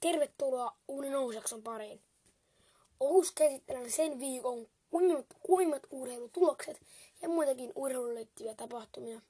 Tervetuloa 0.00 0.76
uuden 0.88 1.18
Ousakson 1.18 1.62
pariin. 1.62 2.00
Ous 3.00 3.32
käsittelee 3.32 3.90
sen 3.90 4.18
viikon 4.18 4.68
kuimmat, 4.90 5.26
kuimmat 5.42 5.82
urheilutulokset 5.90 6.80
ja 7.22 7.28
muitakin 7.28 7.72
urheiluun 7.74 8.14
liittyviä 8.14 8.54
tapahtumia. 8.54 9.20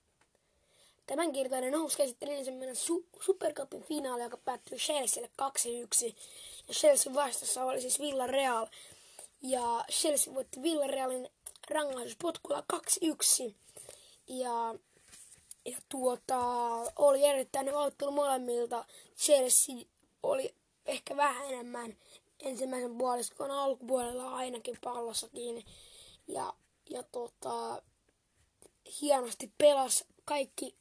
Tämänkertainen 1.07 1.75
Ous 1.75 1.96
käsitteli 1.96 2.35
ensimmäinen 2.35 2.77
su- 2.77 3.21
Supercupin 3.21 3.83
finaali, 3.83 4.23
joka 4.23 4.37
päättyi 4.37 4.79
Chelsealle 4.79 5.31
2-1. 5.43 6.14
Ja 6.69 6.75
Chelsea 6.75 7.14
vastassa 7.14 7.64
oli 7.64 7.80
siis 7.80 8.00
Villarreal. 8.00 8.66
Ja 9.43 9.85
Chelsea 9.91 10.35
voitti 10.35 10.62
Villarrealin 10.62 11.29
rangaistuspotkulla 11.71 12.64
2-1. 13.48 13.55
Ja 14.27 14.75
ja 15.64 15.77
tuota, 15.89 16.39
oli 16.96 17.25
erittäin 17.25 17.66
hyvä 17.66 17.79
ottelu 17.79 18.11
molemmilta. 18.11 18.85
Chelsea 19.16 19.75
oli 20.23 20.55
ehkä 20.87 21.16
vähän 21.16 21.46
enemmän 21.46 21.97
ensimmäisen 22.41 22.98
puoliskon 22.98 23.51
alkupuolella 23.51 24.34
ainakin 24.34 24.79
pallossa 24.84 25.29
kiinni. 25.29 25.65
Ja, 26.29 26.55
ja 26.91 27.02
tota, 27.02 27.83
hienosti 29.01 29.52
pelas 29.59 30.05
kaikki 30.25 30.75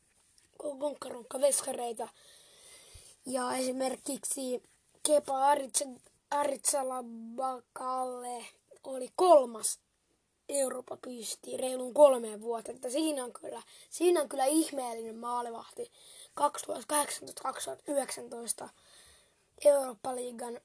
konkkaronkka 0.58 1.42
veskareita. 1.42 2.08
Ja 3.26 3.56
esimerkiksi 3.56 4.64
Kepa 5.04 5.48
Aritsala 6.30 7.04
oli 8.84 9.10
kolmas 9.16 9.80
Eurooppa 10.50 10.98
pysti 10.98 11.58
reilun 11.58 11.94
kolmeen 11.94 12.42
vuoteen. 12.42 12.76
Että 12.76 12.90
siinä 12.90 13.24
on 13.24 13.34
kyllä, 13.34 13.62
siinä 13.90 14.22
on 14.22 14.30
kyllä 14.30 14.46
ihmeellinen 14.46 15.18
maalivahti 15.18 15.92
2018-2019 18.66 18.70
Eurooppa-liigan 19.66 20.60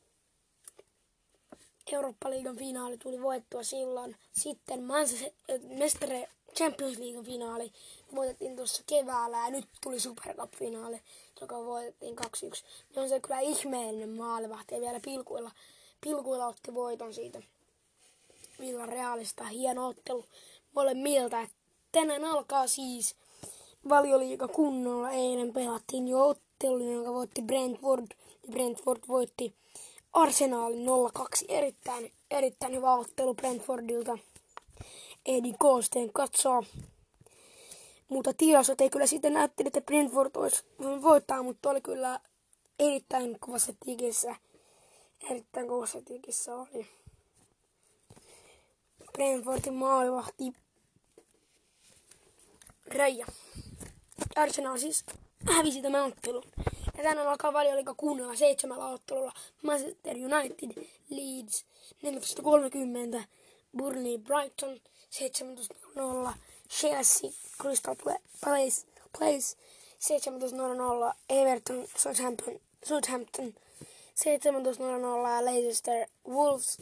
Eurooppa-liigan 1.93 2.57
finaali 2.57 2.99
tuli 2.99 3.23
voittua 3.23 3.63
silloin. 3.63 4.17
Sitten 4.33 4.83
Manchester 4.83 6.29
Champions 6.55 6.99
League 6.99 7.25
finaali 7.25 7.73
voitettiin 8.15 8.57
tuossa 8.57 8.83
keväällä 8.87 9.37
ja 9.37 9.51
nyt 9.51 9.69
tuli 9.83 10.01
Super 10.01 10.37
Cup-finaali, 10.37 11.01
joka 11.41 11.65
voitettiin 11.65 12.17
2-1. 12.19 12.23
Ne 12.97 13.03
on 13.03 13.09
se 13.09 13.21
kyllä 13.21 13.41
ihmeellinen 13.41 14.11
maalivahti 14.11 14.75
ja 14.75 14.81
vielä 14.81 15.01
pilkuilla, 15.05 15.51
pilkuilla 16.01 16.47
otti 16.47 16.75
voiton 16.75 17.15
siitä. 17.15 17.43
Realista 18.87 19.45
Hieno 19.45 19.89
ottelu 19.89 20.25
molemmilta. 20.73 21.49
Tänään 21.93 22.25
alkaa 22.25 22.67
siis 22.67 23.17
valioliiga 23.89 24.49
kunnolla. 24.49 25.11
Eilen 25.11 25.53
pelattiin 25.53 26.09
jo 26.09 26.29
ottelu, 26.63 26.93
jonka 26.93 27.13
voitti 27.13 27.43
Brentford. 27.43 28.07
Brentford 28.51 29.03
voitti 29.09 29.55
Arsenalin 30.13 30.87
0-2. 30.87 31.45
Erittäin, 31.49 32.13
erittäin 32.31 32.75
hyvä 32.75 32.95
ottelu 32.95 33.35
Brentfordilta. 33.35 34.19
Edi 35.27 35.55
Koosteen 35.59 36.13
katsoa. 36.13 36.63
Mutta 38.09 38.35
tilastot 38.35 38.81
ei 38.81 38.91
kyllä 38.91 39.07
sitten 39.07 39.33
näytteli, 39.33 39.67
että 39.67 39.81
Brentford 39.81 40.31
olisi 40.35 40.65
voittaa, 41.03 41.43
mutta 41.43 41.71
oli 41.71 41.81
kyllä 41.81 42.21
erittäin 42.79 43.37
kovassa 43.41 43.73
tikissä. 43.87 44.37
Erittäin 45.31 45.69
kovassa 45.69 46.03
tikissä 46.03 46.57
oli. 46.57 46.87
Brentfordin 49.13 49.75
maalivahti 49.75 50.53
Raija. 52.87 53.27
Arsenal 54.37 54.79
siis 54.79 55.05
hävisi 55.47 55.83
tämän 55.83 56.05
ottelun. 56.05 56.45
Ja 56.97 57.03
tänään 57.03 57.29
alkaa 57.29 57.53
valioliiga 57.53 57.95
kuunnella 57.95 58.37
seitsemällä 58.37 58.87
ottelulla 58.87 59.33
Manchester 59.63 60.17
United, 60.17 60.87
Leeds 61.11 61.65
14.30, 63.19 63.23
Burnley 63.77 64.19
Brighton 64.19 64.81
17.00, 65.11 66.33
Chelsea 66.69 67.31
Crystal 67.63 67.97
Palace, 68.45 68.87
Place 69.19 69.57
17.00, 70.01 71.15
Everton 71.29 71.87
Southampton, 71.97 72.61
Southampton 72.85 73.55
17.00 74.15 75.45
Leicester 75.45 76.07
Wolves 76.29 76.79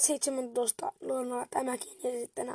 17.00 0.00 1.46
tämäkin 1.50 1.92
ja 2.02 2.10
sitten 2.10 2.46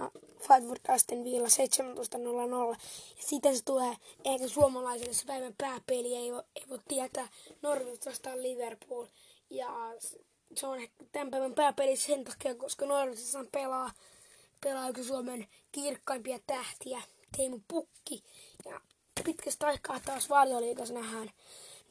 Fightford 0.47 0.79
Aston 0.88 1.23
Villa 1.23 1.47
17.00. 1.47 2.75
Ja 3.17 3.25
sitten 3.25 3.57
se 3.57 3.63
tulee, 3.63 3.95
eikä 4.25 4.47
suomalaisille 4.47 5.13
se 5.13 5.25
päivän 5.25 5.56
pääpeli 5.57 6.16
ei, 6.16 6.31
voi, 6.31 6.44
ei 6.56 6.63
voi 6.69 6.79
tietää 6.88 7.28
Norwich 7.61 8.07
vastaan 8.07 8.44
Liverpool. 8.44 9.06
Ja 9.50 9.67
se 10.56 10.67
on 10.67 10.79
ehkä 10.79 11.06
tämän 11.11 11.31
päivän 11.31 11.53
pääpeli 11.53 11.97
sen 11.97 12.23
takia, 12.23 12.56
koska 12.56 12.85
Norwichissa 12.85 13.45
pelaa, 13.51 13.91
pelaa 14.62 14.89
yksi 14.89 15.03
Suomen 15.03 15.47
kirkkaimpia 15.72 16.39
tähtiä, 16.47 17.01
Teemu 17.38 17.59
Pukki. 17.67 18.23
Ja 18.66 18.81
pitkästä 19.23 19.67
aikaa 19.67 20.00
taas 20.00 20.29
valioliikassa 20.29 20.94
nähdään 20.94 21.31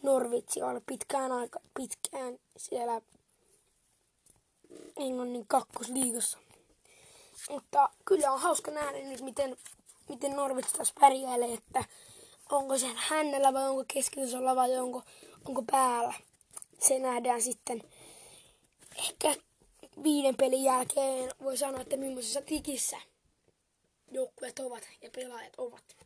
Norwich 0.03 0.63
on 0.63 0.81
pitkään 0.87 1.33
aika 1.33 1.61
pitkään 1.75 2.39
siellä 2.57 3.01
Englannin 4.97 5.47
kakkosliigassa. 5.47 6.39
Mutta 7.51 7.91
kyllä 8.05 8.33
on 8.33 8.41
hauska 8.41 8.71
nähdä 8.71 8.99
nyt, 8.99 9.21
miten, 9.21 9.57
miten 10.09 10.37
Norwich 10.37 10.73
taas 10.73 10.93
pärjäilee, 11.01 11.55
että 11.55 11.85
onko 12.51 12.79
se 12.79 12.87
hännellä 12.95 13.53
vai 13.53 13.69
onko 13.69 13.85
keskitasolla 13.89 14.57
vai 14.57 14.79
onko, 14.79 15.03
onko 15.45 15.63
päällä. 15.71 16.15
Se 16.81 16.99
nähdään 16.99 17.43
sitten 17.43 17.83
ehkä 18.99 19.35
viiden 20.03 20.37
pelin 20.37 20.65
jälkeen 20.65 21.31
voi 21.43 21.57
sanoa, 21.57 21.81
että 21.81 21.97
millaisessa 21.97 22.43
tikissä 22.43 22.97
joukkueet 24.13 24.59
ovat 24.59 24.89
ja 25.03 25.11
pelaajat 25.11 25.53
ovat. 25.59 25.97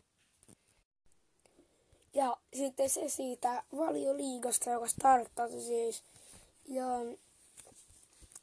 Ja 2.15 2.37
sitten 2.55 2.91
se 2.91 3.09
siitä 3.09 3.63
valioliigasta, 3.77 4.71
joka 4.71 4.89
starttasi 4.89 5.61
siis. 5.61 6.03
Ja 6.69 6.87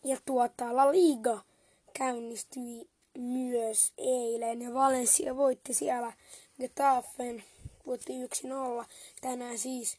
ja 0.05 0.17
tuota, 0.25 0.75
La 0.75 0.91
Liga 0.91 1.39
käynnistyi 1.93 2.89
myös 3.17 3.93
eilen 3.97 4.61
ja 4.61 4.73
Valencia 4.73 5.37
voitti 5.37 5.73
siellä 5.73 6.13
Getafen, 6.59 7.43
voitti 7.85 8.13
1-0. 8.13 8.85
Tänään 9.21 9.57
siis 9.57 9.97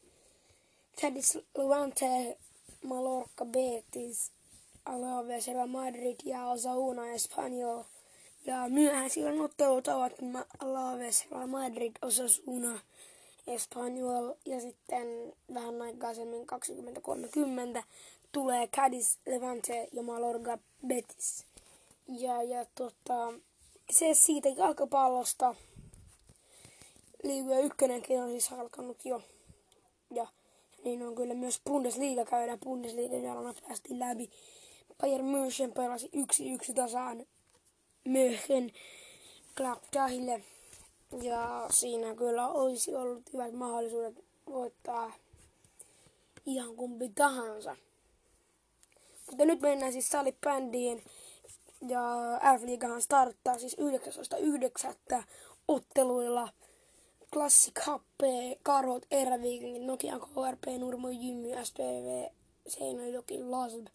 Cadiz 1.01 1.37
Levante, 1.59 2.39
Mallorca, 2.85 3.45
Betis, 3.45 4.33
Alaves, 4.85 5.47
Real 5.49 5.67
Madrid 5.67 6.17
ja 6.25 6.47
Osasuna 6.47 7.07
Espanyol. 7.07 7.83
Ja 8.45 8.69
myöhään 8.69 9.11
silloin 9.11 9.41
ottelut 9.41 9.89
ovat 9.89 10.13
Alaves, 10.59 11.31
Real 11.31 11.47
Madrid, 11.47 11.93
Osasuna, 12.03 12.81
Espanyol 13.47 14.35
ja 14.45 14.61
sitten 14.61 15.33
vähän 15.55 15.83
aikaisemmin 15.83 16.47
2030 16.47 17.83
tulee 18.37 18.69
Cadiz, 18.69 19.17
Levante 19.27 19.89
ja 19.93 20.03
Malorga 20.03 20.59
Betis. 20.87 21.47
Ja, 22.09 22.43
ja 22.43 22.67
tota, 22.75 23.33
se 23.91 24.15
siitä 24.15 24.49
jalkapallosta. 24.49 25.55
Liiga 27.23 27.59
ykkönenkin 27.59 28.23
on 28.23 28.31
siis 28.31 28.53
alkanut 28.53 29.05
jo. 29.05 29.23
Ja 30.11 30.27
niin 30.85 31.07
on 31.07 31.15
kyllä 31.15 31.35
myös 31.35 31.61
Bundesliga 31.65 32.25
käydään 32.25 32.61
Bundesliga 32.61 33.17
jalana 33.17 33.55
päästiin 33.67 33.99
läpi. 33.99 34.31
Bayern 35.01 35.27
München 35.27 35.73
pelasi 35.75 36.09
yksi 36.13 36.53
yksi 36.53 36.75
tasaan 36.75 37.27
München 38.09 38.73
Gladbachille. 39.57 40.43
Ja 41.23 41.67
siinä 41.71 42.15
kyllä 42.15 42.49
olisi 42.49 42.95
ollut 42.95 43.33
hyvät 43.33 43.53
mahdollisuudet 43.53 44.25
voittaa 44.47 45.13
ihan 46.47 46.77
kumpi 46.77 47.09
tahansa. 47.09 47.77
Mutta 49.31 49.45
nyt 49.45 49.61
mennään 49.61 49.93
siis 49.93 50.09
salibändiin. 50.09 51.03
Ja 51.89 52.01
F-liigahan 52.59 53.03
starttaa 53.03 53.59
siis 53.59 53.77
19.9. 53.79 55.23
otteluilla. 55.69 56.49
Classic 57.33 57.81
HP, 57.81 58.21
Karot, 58.63 59.07
Eräviikin, 59.11 59.87
Nokia, 59.87 60.19
KRP, 60.19 60.79
Nurmo, 60.79 61.09
Jymmy, 61.09 61.65
SPV, 61.65 62.31
Seinäjoki, 62.69 63.43
LASB, 63.43 63.87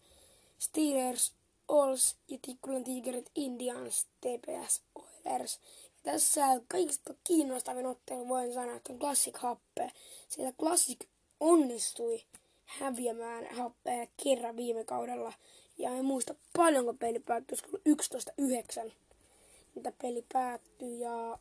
Steelers, 0.58 1.32
Ols 1.68 2.16
ja 2.28 2.38
Tikkulan 2.42 2.84
Tigerit, 2.84 3.30
Indians, 3.34 4.06
TPS, 4.20 4.82
Oilers. 4.94 5.60
Ja 6.04 6.12
tässä 6.12 6.46
kaikista 6.68 7.14
kiinnostavin 7.24 7.86
ottelu 7.86 8.28
voin 8.28 8.54
sanoa, 8.54 8.76
että 8.76 8.92
on 8.92 8.98
Classic 8.98 9.36
HP. 9.36 9.90
Sillä 10.28 10.52
Classic 10.52 11.00
onnistui 11.40 12.22
häviämään 12.78 13.46
happea 13.54 14.06
kerran 14.22 14.56
viime 14.56 14.84
kaudella. 14.84 15.32
Ja 15.78 15.90
en 15.90 16.04
muista 16.04 16.34
paljonko 16.56 16.94
peli 16.94 17.20
päättyi, 17.20 17.58
olisiko 17.80 18.88
11-9, 18.88 18.92
mitä 19.74 19.92
peli 20.02 20.24
päättyi. 20.32 21.00
Ja, 21.00 21.38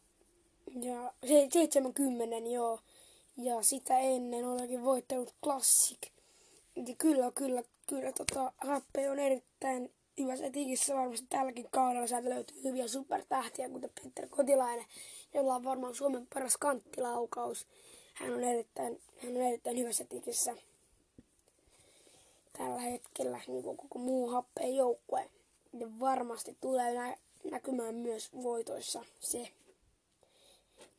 ja 0.82 1.14
70 1.54 2.38
joo. 2.50 2.80
Ja 3.38 3.62
sitä 3.62 4.00
ennen 4.00 4.46
olikin 4.46 4.84
voittanut 4.84 5.36
Classic 5.44 6.08
Ja 6.76 6.96
kyllä, 6.98 7.32
kyllä, 7.36 7.64
kyllä 7.88 8.12
tota, 8.12 8.54
happe 8.58 9.10
on 9.10 9.20
erittäin 9.20 9.92
hyvä 10.20 10.34
tikissä 10.52 10.96
varmasti 10.96 11.26
tälläkin 11.30 11.68
kaudella. 11.72 12.08
Sieltä 12.08 12.30
löytyy 12.30 12.64
hyviä 12.64 12.88
supertähtiä, 12.88 13.70
kuten 13.70 13.90
Peter 14.04 14.30
Kotilainen, 14.30 14.86
jolla 15.34 15.56
on 15.56 15.64
varmaan 15.64 15.96
Suomen 15.96 16.28
paras 16.34 16.58
kanttilaukaus. 16.58 17.68
Hän 18.14 18.34
on 18.34 18.44
erittäin, 18.44 19.02
hän 19.24 19.36
on 19.36 19.42
erittäin 19.42 19.78
hyvässä 19.78 20.06
tikissä 20.06 20.56
tällä 22.62 22.82
hetkellä, 22.82 23.40
niin 23.48 23.64
kuin 23.64 23.78
koko 23.78 24.00
muu 24.00 24.30
happeen 24.30 24.76
joukkue. 24.76 25.30
Ja 25.80 26.00
varmasti 26.00 26.58
tulee 26.62 26.94
nä- 26.94 27.18
näkymään 27.52 27.96
myös 27.96 28.30
voitoissa 28.44 29.06
se. 29.20 29.48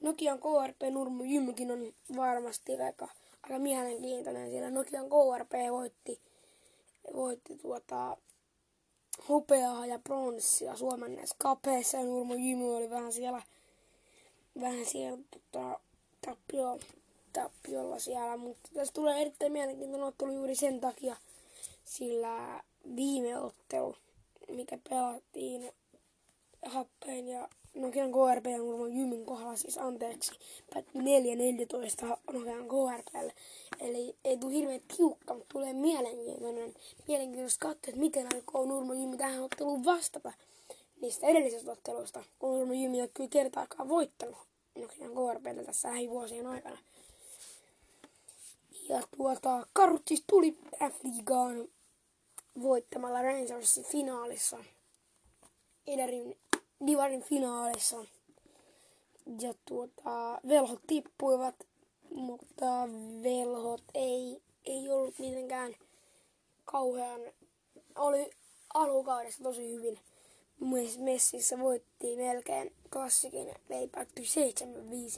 Nokian 0.01 0.39
KRP 0.39 0.91
Nurmu 0.91 1.25
Jymkin 1.25 1.71
on 1.71 1.95
varmasti 2.17 2.83
aika, 2.83 3.09
aika 3.43 3.59
mielenkiintoinen, 3.59 4.51
sillä 4.51 4.71
Nokian 4.71 5.07
KRP 5.07 5.53
voitti, 5.71 6.21
voitti 7.15 7.57
tuota, 7.57 8.17
hopeaa 9.29 9.87
ja 9.87 9.99
pronssia 9.99 10.77
Suomen 10.77 11.15
näissä 11.15 11.37
kapeissa 11.39 11.97
ja 11.97 12.05
Nurmo 12.05 12.35
Jymy 12.35 12.77
oli 12.77 12.91
vähän 12.91 13.13
siellä, 13.13 13.43
vähän 14.61 14.87
siellä 14.87 15.19
tota, 15.31 15.81
tappio, 16.27 16.79
tappiolla 17.33 17.99
siellä, 17.99 18.37
mutta 18.37 18.71
tässä 18.75 18.95
tulee 18.95 19.21
erittäin 19.21 19.53
mielenkiintoinen 19.53 20.09
ottelu 20.09 20.33
juuri 20.33 20.55
sen 20.55 20.81
takia, 20.81 21.17
sillä 21.97 22.63
viime 22.97 23.39
ottelu, 23.39 23.97
mikä 24.49 24.79
pelattiin 24.89 25.73
happeen 26.67 27.29
ja 27.29 27.49
Nokian 27.75 28.13
KRP 28.13 28.47
ja 28.47 28.59
Nurmo 28.59 28.87
Jymin 28.87 29.27
kohdalla 29.27 29.57
siis 29.57 29.79
anteeksi, 29.79 30.33
päättyi 30.75 31.01
4-14 31.01 32.19
Nokian 32.33 32.69
KRPlle. 32.69 33.33
Eli 33.81 34.17
ei 34.25 34.37
tule 34.37 34.53
hirveän 34.53 34.81
tiukka, 34.97 35.35
mutta 35.35 35.53
tulee 35.53 35.73
mielenkiintoinen. 35.73 36.75
Mielenkiintoista 37.09 37.69
katsoa, 37.69 37.89
että 37.89 38.01
miten 38.01 38.29
aikoo 38.35 38.65
Nurmo 38.65 38.93
Jymi 38.93 39.17
tähän 39.17 39.43
otteluun 39.43 39.85
vastata 39.85 40.33
niistä 41.01 41.27
edellisistä 41.27 41.73
otteluista, 41.73 42.25
kun 42.39 42.59
Nurmo 42.59 42.73
Jymi 42.73 43.03
on 43.03 43.09
kyllä 43.15 43.31
kertaakaan 43.31 43.89
voittanut 43.89 44.39
Nokian 44.75 45.11
KRPlle 45.11 45.65
tässä 45.65 45.89
lähivuosien 45.89 46.47
aikana. 46.47 46.79
Ja 48.89 49.03
tuota, 49.17 49.67
Karut 49.73 50.03
siis 50.09 50.25
tuli 50.27 50.59
F-liigaan 50.77 51.69
voittamalla 52.63 53.23
Rangersin 53.23 53.85
finaalissa. 53.85 54.59
Ederin 55.87 56.39
Divarin 56.87 57.23
finaalissa. 57.23 57.97
Ja 59.41 59.55
tuota, 59.65 60.41
velhot 60.49 60.81
tippuivat, 60.87 61.55
mutta 62.15 62.89
velhot 63.23 63.83
ei, 63.95 64.43
ei 64.65 64.91
ollut 64.91 65.19
mitenkään 65.19 65.75
kauhean, 66.65 67.21
oli 67.95 68.31
alkukaudessa 68.75 69.43
tosi 69.43 69.75
hyvin. 69.75 69.99
Messissä 70.99 71.59
voitti 71.59 72.17
melkein 72.17 72.73
klassikin, 72.93 73.55
ei 73.71 73.89
päätty 73.89 74.23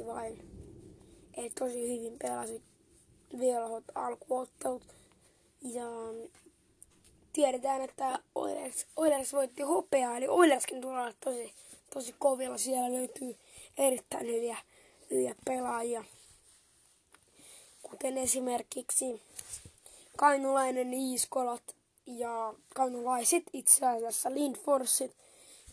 7-5 0.02 0.06
vain. 0.06 0.64
Eli 1.36 1.50
tosi 1.50 1.96
hyvin 1.96 2.18
pelasi 2.18 2.62
velhot 3.38 3.84
alkuottelut. 3.94 4.82
Ja 5.62 5.84
tiedetään, 7.34 7.80
että 7.80 8.18
Oilers, 8.34 8.86
Oilers 8.96 9.32
voitti 9.32 9.62
hopeaa, 9.62 10.16
eli 10.16 10.28
Oilerskin 10.28 10.80
tulee 10.80 11.00
olla 11.00 11.14
tosi, 11.24 11.52
tosi 11.94 12.14
kovilla. 12.18 12.58
Siellä 12.58 12.92
löytyy 12.92 13.36
erittäin 13.78 14.26
hyviä, 14.26 14.56
hyviä 15.10 15.34
pelaajia, 15.44 16.04
kuten 17.82 18.18
esimerkiksi 18.18 19.22
kainulainen 20.16 20.94
Iiskolat 20.94 21.62
ja 22.06 22.54
kainulaiset 22.74 23.42
itse 23.52 23.86
asiassa 23.86 24.34
Lindforsit. 24.34 25.12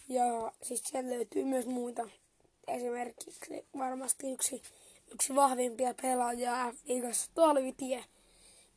Ja 0.10 0.52
siis 0.62 0.84
sieltä 0.86 1.10
löytyy 1.10 1.44
myös 1.44 1.66
muita. 1.66 2.10
Esimerkiksi 2.68 3.66
varmasti 3.78 4.32
yksi, 4.32 4.62
yksi 5.14 5.36
vahvimpia 5.36 5.94
pelaajia 6.02 6.74
F-liigassa 6.74 7.32
Talvitie 7.36 8.06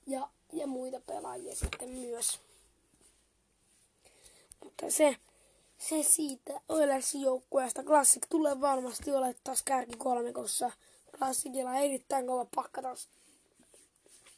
ja, 0.07 0.29
ja 0.53 0.67
muita 0.67 1.01
pelaajia 1.07 1.57
sitten 1.57 1.89
myös. 1.89 2.41
Mutta 4.65 4.91
se, 4.91 5.17
se 5.79 6.03
siitä 6.03 6.61
Oilersin 6.69 7.21
joukkueesta. 7.21 7.85
Klassik 7.85 8.27
tulee 8.29 8.61
varmasti 8.61 9.13
ole 9.13 9.35
taas 9.45 9.63
kärki 9.63 9.97
kolmikossa. 9.97 10.71
Klassikilla 11.19 11.71
on 11.71 11.77
erittäin 11.77 12.27
kova 12.27 12.47
pakka 12.55 12.83
taas, 12.83 13.09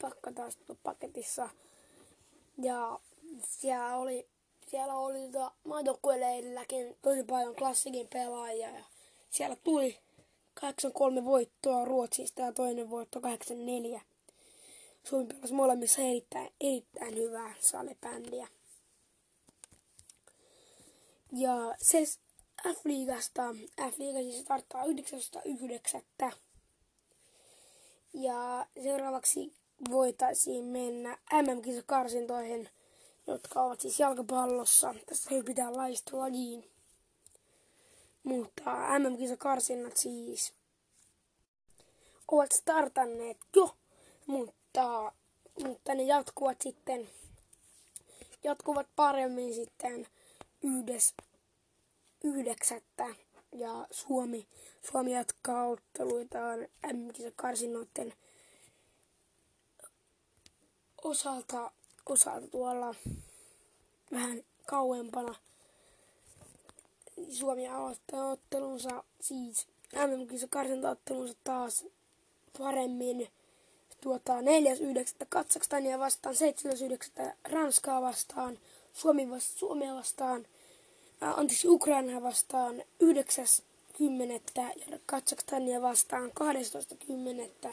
pakka 0.00 0.32
taas 0.32 0.58
paketissa. 0.82 1.48
Ja 2.62 3.00
siellä 3.42 3.96
oli, 3.96 4.28
siellä 4.70 4.94
oli 4.94 5.28
tota 5.32 5.52
maajoukkueleilläkin 5.64 6.96
tosi 7.02 7.24
paljon 7.24 7.56
klassikin 7.56 8.08
pelaajia. 8.08 8.70
Ja 8.70 8.84
siellä 9.30 9.56
tuli 9.64 9.98
8-3 11.20 11.24
voittoa 11.24 11.84
Ruotsista 11.84 12.42
ja 12.42 12.52
toinen 12.52 12.90
voitto 12.90 13.20
8-4. 13.20 14.00
Suomi 15.04 15.26
pelasi 15.26 15.54
molemmissa 15.54 16.02
erittäin, 16.02 16.50
erittäin 16.60 17.14
hyvää 17.14 17.54
salibändiä. 17.60 18.48
Ja 21.32 21.74
se 21.82 22.04
F-liigasta, 22.68 23.42
F-liiga 23.90 24.18
siis 24.18 24.40
starttaa 24.40 24.84
9.9. 24.84 26.32
Ja 28.14 28.66
seuraavaksi 28.82 29.54
voitaisiin 29.90 30.64
mennä 30.64 31.18
MM-kisakarsintoihin, 31.32 32.68
jotka 33.26 33.62
ovat 33.62 33.80
siis 33.80 34.00
jalkapallossa. 34.00 34.94
Tässä 35.06 35.34
ei 35.34 35.42
pitää 35.42 35.76
laistua 35.76 36.20
lajiin. 36.20 36.70
Mutta 38.22 38.70
MM-kisakarsinnat 38.98 39.96
siis 39.96 40.54
ovat 42.28 42.52
startanneet 42.52 43.38
jo, 43.56 43.76
mutta, 44.26 45.12
mutta 45.62 45.94
ne 45.94 46.02
jatkuvat 46.02 46.60
sitten 46.62 47.08
jatkuvat 48.44 48.86
paremmin 48.96 49.54
sitten 49.54 50.06
yhdes, 50.66 51.14
yhdeksättä 52.24 53.06
ja 53.52 53.86
Suomi, 53.90 54.48
Suomi 54.90 55.12
jatkaa 55.12 55.66
otteluitaan 55.66 56.60
m 56.92 57.08
karsinoiden 57.36 58.14
osalta, 61.04 61.70
osalta 62.06 62.48
tuolla 62.48 62.94
vähän 64.12 64.42
kauempana. 64.66 65.34
Suomi 67.30 67.68
aloittaa 67.68 68.30
ottelunsa, 68.30 69.04
siis 69.20 69.66
mm 69.92 70.48
karsintaottelunsa 70.50 71.34
taas 71.44 71.84
paremmin 72.58 73.28
tuota, 74.00 74.32
4.9. 74.32 75.26
Katsakstania 75.28 75.98
vastaan, 75.98 76.34
7.9. 76.34 77.32
Ranskaa 77.52 78.02
vastaan, 78.02 78.58
Suomi 78.92 79.30
vasta, 79.30 79.58
Suomea 79.58 79.94
vastaan, 79.94 80.46
anteeksi 81.20 81.68
Ukraina 81.68 82.22
vastaan 82.22 82.82
9.10. 83.04 84.82
ja 84.90 84.98
Katsakstania 85.06 85.82
vastaan 85.82 86.30
12.10. 87.64 87.72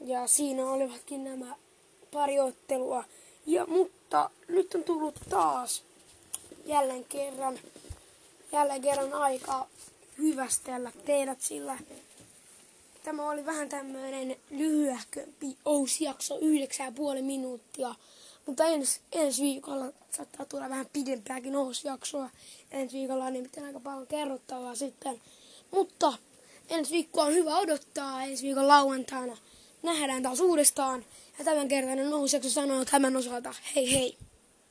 Ja 0.00 0.26
siinä 0.26 0.70
olivatkin 0.70 1.24
nämä 1.24 1.56
pari 2.12 2.40
ottelua. 2.40 3.04
Ja, 3.46 3.66
mutta 3.66 4.30
nyt 4.48 4.74
on 4.74 4.84
tullut 4.84 5.14
taas 5.30 5.82
jälleen 6.66 7.04
kerran, 7.04 7.58
jälleen 8.52 8.82
kerran 8.82 9.12
aika 9.12 9.66
hyvästellä 10.18 10.92
teidät, 11.04 11.40
sillä 11.40 11.78
tämä 13.08 13.30
oli 13.30 13.46
vähän 13.46 13.68
tämmöinen 13.68 14.36
lyhyehkö 14.50 15.26
jakso, 16.00 16.38
9,5 16.38 17.22
minuuttia. 17.22 17.94
Mutta 18.48 18.64
ens, 18.64 19.00
ensi 19.12 19.42
viikolla 19.42 19.92
saattaa 20.10 20.46
tulla 20.46 20.68
vähän 20.68 20.86
pidempääkin 20.92 21.56
ohjausjaksoa. 21.56 22.30
Ensi 22.70 22.98
viikolla 22.98 23.24
on 23.24 23.32
nimittäin 23.32 23.66
aika 23.66 23.80
paljon 23.80 24.06
kerrottavaa 24.06 24.74
sitten. 24.74 25.20
Mutta 25.70 26.12
ensi 26.68 26.92
viikkoa 26.92 27.24
on 27.24 27.34
hyvä 27.34 27.58
odottaa. 27.58 28.24
Ensi 28.24 28.46
viikon 28.46 28.68
lauantaina 28.68 29.36
nähdään 29.82 30.22
taas 30.22 30.40
uudestaan. 30.40 31.04
Ja 31.38 31.44
tämän 31.44 31.68
kertainen 31.68 32.14
ohjausjakso 32.14 32.50
sanoo 32.50 32.84
tämän 32.84 33.16
osalta 33.16 33.54
hei 33.74 33.92
hei. 33.92 34.18